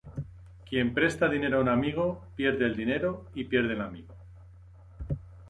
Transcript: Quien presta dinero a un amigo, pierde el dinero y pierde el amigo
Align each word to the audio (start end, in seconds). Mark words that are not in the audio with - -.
Quien 0.67 0.95
presta 0.95 1.29
dinero 1.29 1.59
a 1.59 1.61
un 1.61 1.69
amigo, 1.69 2.23
pierde 2.35 2.65
el 2.65 2.75
dinero 2.75 3.27
y 3.35 3.43
pierde 3.43 3.73
el 3.73 3.81
amigo 3.81 4.15